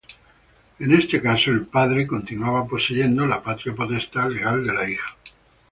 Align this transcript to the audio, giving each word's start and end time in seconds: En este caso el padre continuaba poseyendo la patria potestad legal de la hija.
En 0.79 0.93
este 0.95 1.21
caso 1.21 1.51
el 1.51 1.67
padre 1.67 2.07
continuaba 2.07 2.65
poseyendo 2.65 3.27
la 3.27 3.43
patria 3.43 3.75
potestad 3.75 4.31
legal 4.31 4.65
de 4.65 4.73
la 4.73 4.89
hija. 4.89 5.15